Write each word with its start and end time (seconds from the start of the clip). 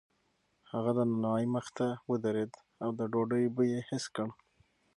هغه 0.71 0.91
د 0.97 0.99
نانوایۍ 1.09 1.45
مخې 1.53 1.71
ته 1.77 1.87
ودرېد 2.09 2.51
او 2.83 2.89
د 2.99 3.01
ډوډۍ 3.11 3.45
بوی 3.55 3.67
یې 3.75 3.81
حس 3.89 4.05
کړ. 4.15 4.27